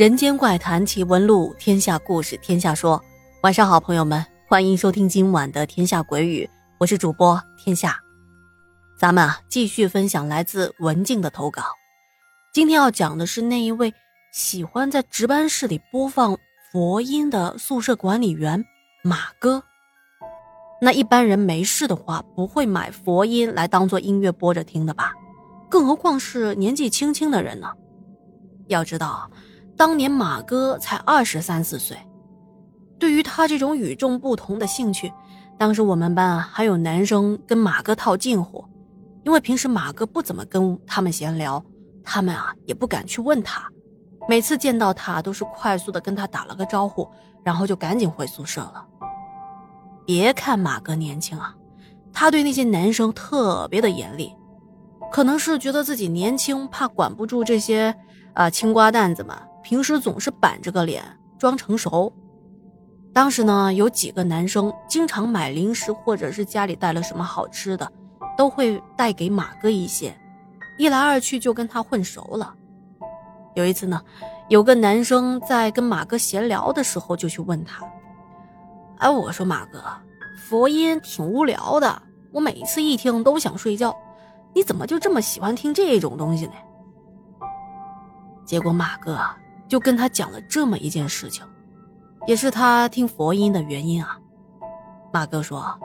[0.00, 3.04] 人间怪谈奇闻录，天下故事天下说。
[3.42, 6.42] 晚上好，朋友们，欢迎收听今晚的《天下鬼语》，
[6.78, 8.00] 我是主播天下。
[8.98, 11.64] 咱们啊，继续分享来自文静的投稿。
[12.50, 13.92] 今天要讲的是那一位
[14.32, 16.34] 喜欢在值班室里播放
[16.72, 18.64] 佛音的宿舍管理员
[19.04, 19.62] 马哥。
[20.80, 25.12] 那一般人没事的话，不会买佛音来当做音乐播着听的吧？
[25.68, 27.70] 更何况是年纪轻轻的人呢？
[28.68, 29.30] 要知道。
[29.80, 31.96] 当年马哥才二十三四岁，
[32.98, 35.10] 对于他这种与众不同的兴趣，
[35.56, 38.62] 当时我们班啊还有男生跟马哥套近乎，
[39.24, 41.64] 因为平时马哥不怎么跟他们闲聊，
[42.04, 43.66] 他们啊也不敢去问他，
[44.28, 47.08] 每次见到他都是快速的跟他打了个招呼，
[47.42, 48.86] 然后就赶紧回宿舍了。
[50.04, 51.54] 别看马哥年轻啊，
[52.12, 54.30] 他对那些男生特别的严厉，
[55.10, 57.96] 可能是觉得自己年轻，怕管不住这些
[58.34, 59.36] 啊青瓜蛋子们。
[59.62, 61.04] 平时总是板着个脸
[61.38, 62.10] 装成熟。
[63.12, 67.92] 当时呢，有几个男生经常买零食，或者是家里带了什么好吃的，
[68.38, 70.16] 都会带给马哥一些。
[70.78, 72.54] 一来二去就跟他混熟了。
[73.54, 74.00] 有一次呢，
[74.48, 77.84] 有个男生在跟马哥闲聊的时候，就去问他
[78.96, 79.82] ：“哎，我说马哥，
[80.48, 83.94] 佛音挺无聊的，我每次一听都想睡觉，
[84.54, 86.52] 你怎么就这么喜欢听这种东西呢？”
[88.44, 89.18] 结果马哥。
[89.68, 91.46] 就跟他讲了这么一件事情，
[92.26, 94.18] 也是他听佛音的原因啊。
[95.12, 95.78] 马哥说，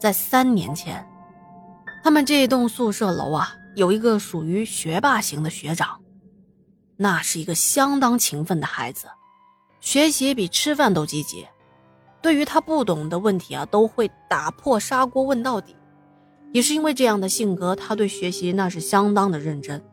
[0.00, 1.06] 在三年前，
[2.02, 6.00] 他们这栋宿舍楼啊，有一个属于学霸型的学长，
[6.96, 9.06] 那是一个相当勤奋的孩子，
[9.80, 11.46] 学习比吃饭都积极。
[12.22, 15.76] 对于他不懂的问题啊，都会打破砂锅问到底。
[16.52, 19.84] 也是因为这样的性格，他对学习那是相当的认真。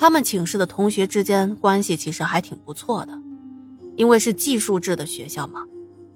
[0.00, 3.12] 他们寝室的同学之间关系其实还挺不错的，
[3.96, 5.66] 因为是寄宿制的学校嘛，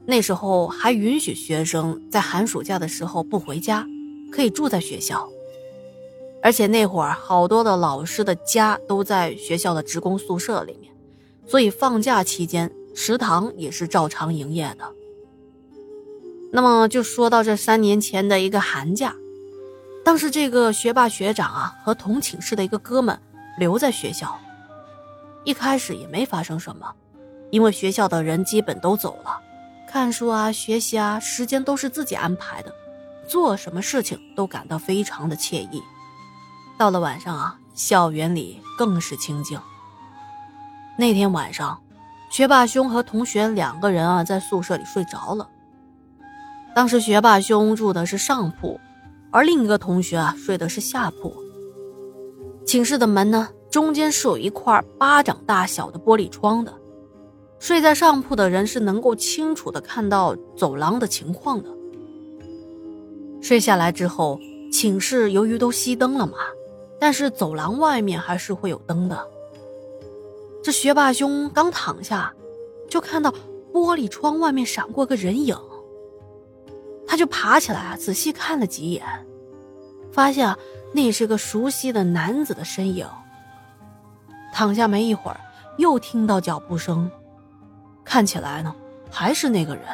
[0.06, 3.86] 那时候还允许学生在寒暑假的时候不回家，
[4.32, 5.28] 可以住在学校。
[6.42, 10.90] 而且那会儿好多的老师的家都在学校的职工宿舍里面，
[11.46, 14.90] 所以放假期间食堂也是照常营业的。
[16.52, 19.14] 那么就说到这三年前的一个寒假，
[20.02, 23.20] 当时这个学霸学长啊和同寝室的一个哥们。
[23.56, 24.38] 留在学校，
[25.44, 26.92] 一开始也没发生什么，
[27.50, 29.40] 因为学校的人基本都走了，
[29.88, 32.72] 看书啊、学习啊，时间都是自己安排的，
[33.28, 35.82] 做什么事情都感到非常的惬意。
[36.76, 39.60] 到了晚上啊，校园里更是清静。
[40.98, 41.80] 那天晚上，
[42.30, 45.48] 学霸兄和同学两个人啊在宿舍里睡着了。
[46.74, 48.80] 当时学霸兄住的是上铺，
[49.30, 51.43] 而另一个同学啊睡的是下铺。
[52.66, 56.72] 寝室的门呢，中间是有一块巴掌大小的玻璃窗的，
[57.58, 61.68] 睡在上铺的人是能够清楚的看到走廊的情况的。
[63.40, 64.40] 睡下来之后，
[64.72, 66.38] 寝室由于都熄灯了嘛，
[66.98, 69.28] 但是走廊外面还是会有灯的。
[70.62, 72.32] 这学霸兄刚躺下，
[72.88, 73.30] 就看到
[73.72, 75.54] 玻璃窗外面闪过个人影，
[77.06, 79.04] 他就爬起来，仔细看了几眼，
[80.10, 80.58] 发现啊。
[80.96, 83.04] 那是个熟悉的男子的身影。
[84.52, 85.40] 躺下没一会儿，
[85.76, 87.10] 又听到脚步声，
[88.04, 88.72] 看起来呢
[89.10, 89.84] 还是那个人，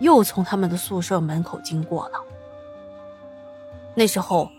[0.00, 2.20] 又从他们的宿舍门口经过了。
[3.94, 4.50] 那时候，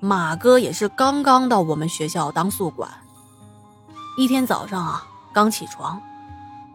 [0.00, 2.90] 马哥也是刚刚到我们学校当宿管。
[4.18, 6.02] 一天早上啊，刚起床，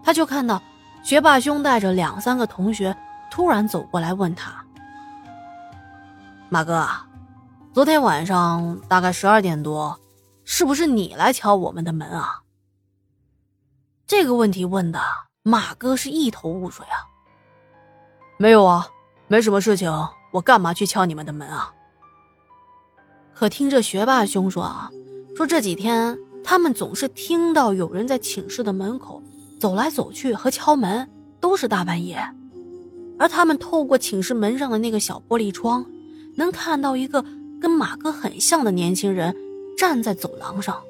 [0.02, 0.62] 他就看到
[1.04, 2.96] 学霸兄带着两三个同学
[3.30, 4.64] 突然走过来问他
[6.48, 6.88] ：“马哥。”
[7.76, 10.00] 昨天晚上大概十二点多，
[10.46, 12.42] 是不是你来敲我们的门啊？
[14.08, 15.02] 这个问题问的
[15.44, 17.04] 马哥是一头雾水啊。
[18.38, 18.88] 没有啊，
[19.28, 19.92] 没什么事情，
[20.32, 21.74] 我干嘛去敲你们的门啊？
[23.34, 24.90] 可听着学霸兄说啊，
[25.36, 29.22] 说这几天他们总是听到有人在寝室的门口
[29.60, 31.12] 走来走去和敲门，
[31.42, 32.26] 都是大半夜，
[33.20, 35.86] 而他们透过寝室门上的那个小玻璃窗，
[36.38, 37.26] 能看到一个。
[37.62, 39.36] 跟马哥很像的年轻人
[39.78, 40.82] 站在走廊上，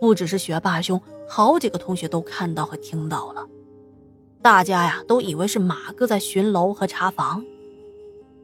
[0.00, 3.46] 不只是学霸兄，好几个同学都看到和听到了。
[4.42, 7.44] 大家呀都以为是马哥在巡楼和查房，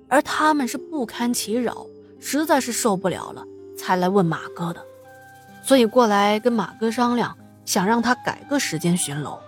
[0.09, 1.87] 而他们是不堪其扰，
[2.19, 3.45] 实在是受不了了，
[3.77, 4.85] 才来问马哥的。
[5.63, 9.39] 所以过来跟马哥商量，想让他改个时间巡楼。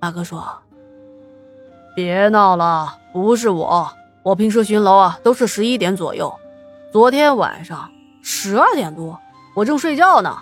[0.00, 0.46] 马哥说
[1.94, 3.90] ：“别闹了，不是我。”
[4.24, 6.34] 我平时巡楼啊，都是十一点左右。
[6.90, 7.90] 昨天晚上
[8.22, 9.20] 十二点多，
[9.54, 10.38] 我正睡觉呢。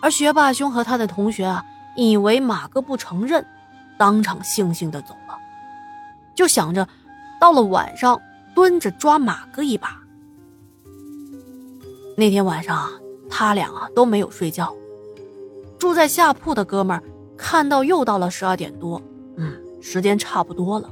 [0.00, 1.62] 而学霸兄和他的同学啊，
[1.94, 3.46] 以为马哥不承认，
[3.98, 5.36] 当场悻悻的走了，
[6.34, 6.88] 就想着
[7.38, 8.18] 到了晚上
[8.54, 10.00] 蹲着抓马哥一把。
[12.16, 12.90] 那天晚上啊，
[13.28, 14.74] 他俩啊都没有睡觉。
[15.78, 17.02] 住在下铺的哥们儿
[17.36, 19.02] 看到又到了十二点多，
[19.36, 20.88] 嗯，时间差不多了。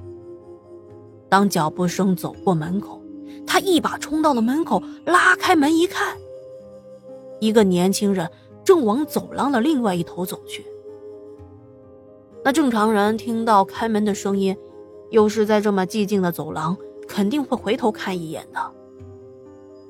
[1.31, 3.01] 当脚步声走过门口，
[3.47, 6.17] 他一把冲到了门口，拉开门一看，
[7.41, 8.29] 一个年轻人
[8.65, 10.67] 正往走廊的另外一头走去。
[12.45, 14.57] 那正常人听到开门的声音，
[15.11, 18.61] 又是在这么寂静的走廊，肯定会回头看一眼的。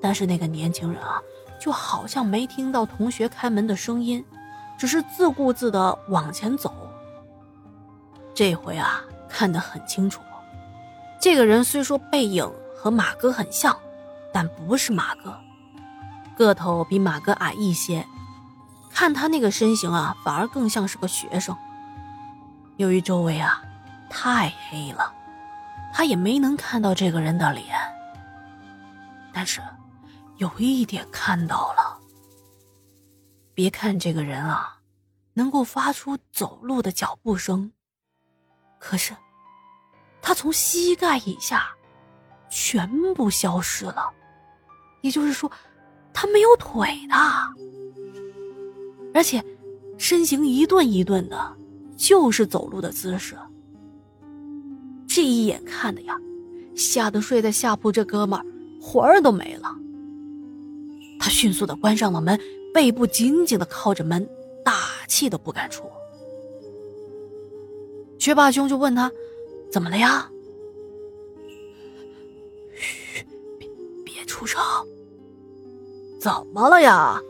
[0.00, 1.20] 但是那个年轻人啊，
[1.60, 4.24] 就好像没听到同学开门的声音。
[4.78, 6.72] 只是自顾自的往前走。
[8.32, 10.22] 这回啊，看得很清楚，
[11.20, 13.78] 这个人虽说背影和马哥很像，
[14.32, 15.38] 但不是马哥，
[16.34, 18.06] 个头比马哥矮一些。
[18.88, 21.54] 看他那个身形啊，反而更像是个学生。
[22.78, 23.62] 由于周围啊
[24.08, 25.14] 太黑了，
[25.92, 27.66] 他也没能看到这个人的脸。
[29.32, 29.60] 但是
[30.38, 31.98] 有一点看到了。
[33.52, 34.78] 别看这个人啊，
[35.34, 37.70] 能够发出走路的脚步声，
[38.78, 39.14] 可是
[40.22, 41.68] 他从膝盖以下
[42.50, 44.10] 全部消失了，
[45.00, 45.50] 也就是说，
[46.12, 47.14] 他没有腿的，
[49.14, 49.44] 而且
[49.98, 51.56] 身形一顿一顿的，
[51.96, 53.36] 就是走路的姿势。
[55.06, 56.16] 这一眼看的呀，
[56.74, 58.44] 吓得睡在下铺这哥们儿
[58.80, 59.74] 魂儿都没了。
[61.18, 62.38] 他迅速的关上了门。
[62.72, 64.24] 背部紧紧的靠着门，
[64.64, 64.72] 大
[65.08, 65.90] 气都不敢出。
[68.16, 69.10] 学霸兄就问他
[69.72, 70.28] ：“怎么了呀
[72.76, 73.24] ？”“嘘，
[73.58, 73.68] 别
[74.04, 74.60] 别出声。
[76.20, 77.20] ”“怎么了呀？”“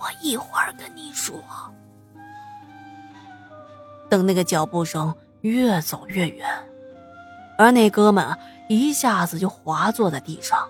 [0.00, 1.34] 我一会儿跟你说。”
[4.08, 6.46] 等那个脚步声越走越远，
[7.58, 8.36] 而那哥们
[8.68, 10.68] 一下子就滑坐在地上。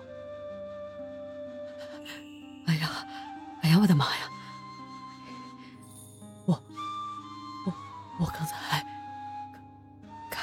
[2.65, 2.89] 哎呀，
[3.79, 4.26] 我的妈呀！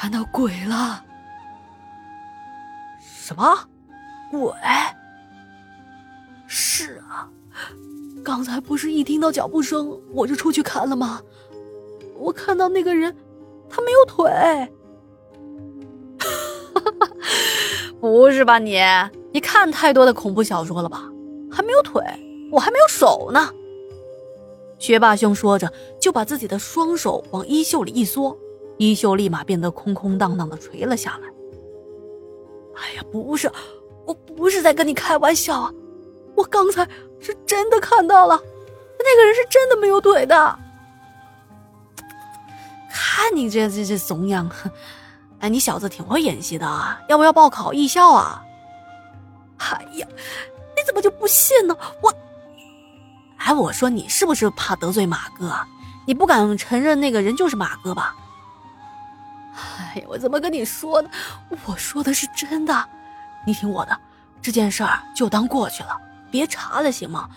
[0.04, 1.02] 看到鬼了！
[3.00, 3.58] 什么
[4.30, 4.52] 鬼？
[6.46, 7.26] 是啊，
[8.22, 11.22] 刚才不是一听到脚步声我就出去看了吗？
[12.18, 13.16] 我看到那个人，
[13.70, 14.70] 他没有腿。
[17.98, 18.78] 不是吧你？
[19.32, 21.08] 你看太多的恐怖小说了吧？
[21.50, 22.02] 还没有腿？
[22.52, 23.50] 我还没有手呢，
[24.78, 28.38] 学霸兄说着，就把自己的双手往衣袖里一缩，
[28.78, 31.28] 衣袖立马变得空空荡荡的垂了下来。
[32.76, 33.50] 哎呀，不是，
[34.04, 35.72] 我不是在跟你开玩笑啊，
[36.34, 36.88] 我刚才
[37.20, 38.36] 是真的看到了，
[38.98, 40.58] 那个人是真的没有腿的。
[42.90, 44.50] 看你这这这怂样，
[45.38, 48.42] 哎，你小子挺会演戏的啊，要不要报考艺校啊？
[49.58, 50.06] 哎呀，
[50.76, 51.76] 你怎么就不信呢？
[52.02, 52.12] 我。
[53.36, 55.52] 哎，我说你是不是怕得罪马哥？
[56.06, 58.16] 你不敢承认那个人就是马哥吧？
[59.94, 61.08] 哎，我怎么跟你说呢？
[61.66, 62.88] 我说的是真的，
[63.46, 63.96] 你听我的，
[64.42, 65.96] 这件事儿就当过去了，
[66.32, 67.28] 别查了，行吗？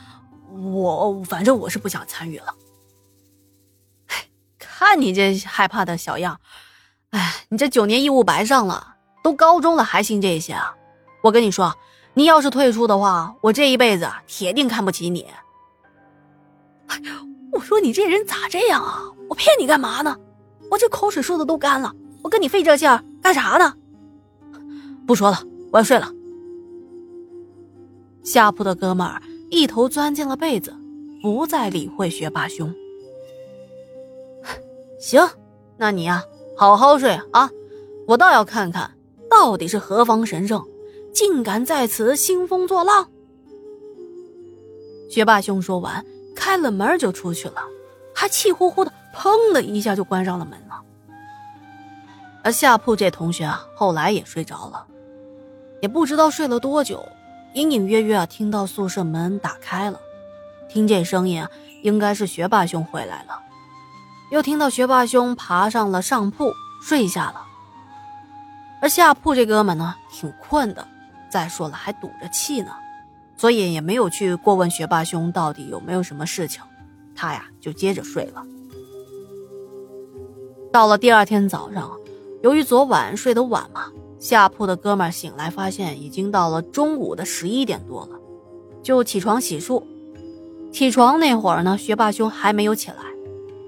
[0.51, 2.53] 我反正我是不想参与了。
[4.57, 6.39] 看你这害怕的小样，
[7.11, 10.73] 哎，你这九年义务白上了，都高中了还信这些啊？
[11.21, 11.75] 我跟你说，
[12.15, 15.27] 你要是退出的话，我这一辈子铁定看不起你。
[16.87, 16.99] 哎，
[17.51, 19.03] 我说你这人咋这样啊？
[19.29, 20.15] 我骗你干嘛呢？
[20.69, 21.93] 我这口水说的都干了，
[22.27, 23.73] 我跟你费这劲儿干啥呢？
[25.07, 25.39] 不说了，
[25.71, 26.11] 我要睡了。
[28.21, 30.75] 下铺的哥们儿一头钻进了被子，
[31.21, 32.75] 不再理会学霸兄。
[34.99, 35.25] 行，
[35.77, 36.21] 那你呀，
[36.57, 37.49] 好好睡啊！
[38.07, 38.91] 我倒要看看
[39.29, 40.61] 到底是何方神圣，
[41.13, 43.09] 竟敢在此兴风作浪。
[45.09, 46.05] 学霸兄说完。
[46.35, 47.55] 开了门就出去了，
[48.13, 50.76] 还气呼呼的，砰的一下就关上了门了。
[52.47, 54.87] 而下铺这同学啊，后来也睡着了，
[55.81, 57.05] 也不知道睡了多久，
[57.53, 59.99] 隐隐约约啊听到宿舍门打开了，
[60.69, 61.51] 听这声音啊，
[61.83, 63.41] 应该是学霸兄回来了，
[64.31, 67.41] 又听到学霸兄爬上了上铺睡下了，
[68.81, 70.87] 而下铺这哥们呢，挺困的，
[71.29, 72.71] 再说了还堵着气呢。
[73.35, 76.63] 所以也没有去过问学霸兄到底有没有什么事情，
[77.13, 78.45] 他呀就接着睡了。
[80.71, 81.91] 到了第二天早上，
[82.41, 88.19] 由于昨晚睡得晚嘛，下铺的哥们醒来发现已经到了中午的十一点多了，
[88.83, 89.81] 就起床洗漱。
[90.71, 92.97] 起床那会儿呢，学霸兄还没有起来，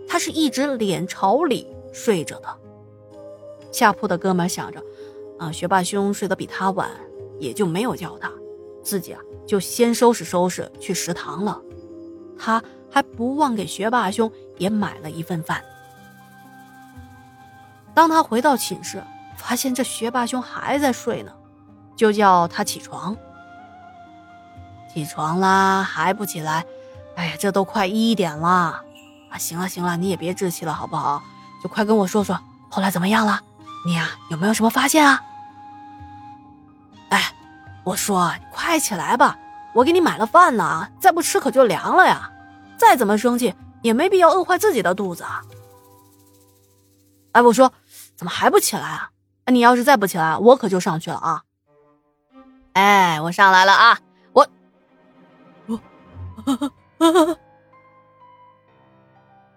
[0.08, 2.48] 他是一直脸朝里睡着的。
[3.72, 4.84] 下铺的哥们想着，
[5.40, 6.90] 啊，学霸兄睡得比他晚，
[7.40, 8.32] 也就没有叫他，
[8.84, 11.60] 自己啊就先收拾收拾去食堂了。
[12.38, 15.64] 他还不忘给学霸兄也买了一份饭。
[17.93, 19.03] 当他回到寝室，
[19.36, 21.31] 发现这学霸兄还在睡呢，
[21.96, 23.15] 就叫他起床。
[24.93, 26.65] 起床啦，还不起来？
[27.15, 29.38] 哎呀，这都快一点了啊！
[29.38, 31.22] 行了行了，你也别置气了，好不好？
[31.62, 33.41] 就快跟我说说后来怎么样了？
[33.86, 35.22] 你呀，有没有什么发现啊？
[37.10, 37.34] 哎，
[37.84, 39.38] 我说，快起来吧，
[39.74, 42.31] 我给你买了饭呢，再不吃可就凉了呀！
[42.77, 45.41] 再怎么生气，也没必要饿坏自己的肚子啊！
[47.39, 47.74] 哎，我说。
[48.15, 49.12] 怎么还不起来啊？
[49.46, 51.43] 你要是再不起来，我可就上去了啊！
[52.74, 53.98] 哎，我上来了啊！
[54.34, 54.46] 我
[55.67, 55.79] 我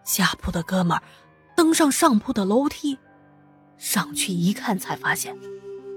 [0.05, 1.03] 下铺的哥们儿
[1.57, 3.01] 登上上铺的楼梯，
[3.77, 5.37] 上去一看，才发现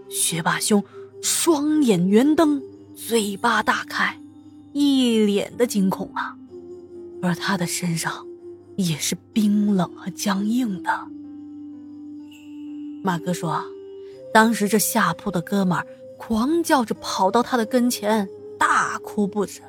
[0.09, 0.83] 学霸兄
[1.21, 2.63] 双眼圆瞪，
[2.95, 4.19] 嘴巴大开，
[4.73, 6.35] 一脸的惊恐啊！
[7.21, 8.25] 而他的身上
[8.75, 11.07] 也是冰冷和僵硬的。
[13.05, 13.63] 马哥说
[14.33, 15.85] ：“当时这下铺的哥们儿
[16.17, 19.61] 狂叫着跑到他的跟前，大哭不止。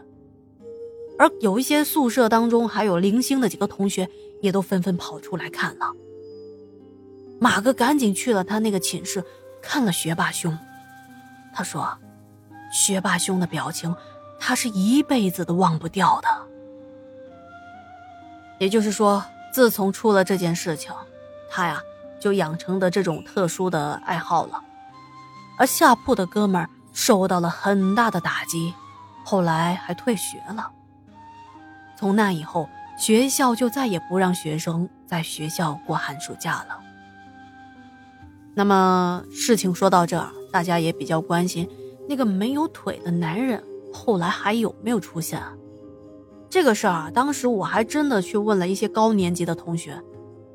[1.19, 4.09] 而有一些宿舍当中还有零星的几个同学，
[4.41, 5.93] 也都纷纷跑出来看了。
[7.39, 9.23] 马哥赶紧去了他那个寝室，
[9.61, 10.57] 看了学霸兄。
[11.55, 11.87] 他说
[12.73, 13.95] ：‘学霸兄的表情，
[14.41, 16.29] 他是一辈子都忘不掉的。’
[18.59, 20.91] 也就是说，自从出了这件事情，
[21.51, 21.83] 他呀。”
[22.27, 24.61] 就养成的这种特殊的爱好了，
[25.57, 28.75] 而下铺的哥们儿受到了很大的打击，
[29.25, 30.73] 后来还退学了。
[31.97, 32.69] 从那以后，
[32.99, 36.81] 学校就再也不让学生在学校过寒暑假了。
[38.55, 41.71] 那么事情说到这儿，大家也比较关心
[42.09, 43.63] 那个没有腿的男人
[43.95, 45.41] 后来还有没有出现？
[46.51, 50.03] 这个事儿啊，当时我还真的去问了一些高年级的同学。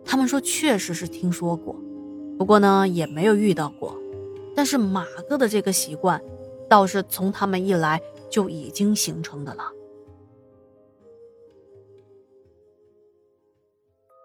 [0.06, 1.76] 他们说确实是听说过，
[2.38, 3.98] 不过呢也没有遇到过。
[4.56, 6.22] 但是马哥的这个习惯，
[6.70, 9.64] 倒是从他们一来就已经形成的了。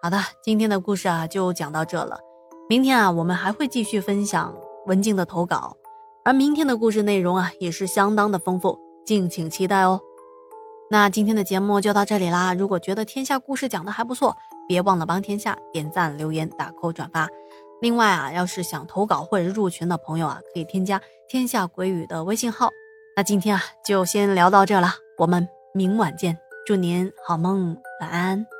[0.02, 2.18] 好的，今天的故事啊就讲到这了。
[2.68, 4.56] 明天啊我们还会继续分享
[4.86, 5.76] 文静的投稿，
[6.24, 10.00] 而明天的故事内容啊也是相当的丰富，敬请期待哦。
[10.88, 12.54] 那今天的节目就到这里啦。
[12.54, 14.36] 如果觉得天下故事讲的还不错，
[14.68, 17.28] 别忘了帮天下点赞、留言、打 call、转发。
[17.80, 22.70] 另外啊，要是想投稿或者入群的朋友啊，可以添加天下鬼语的微信号。
[23.16, 28.55] 那今天啊，就先聊到这了，我们明晚见，祝您好梦，晚安。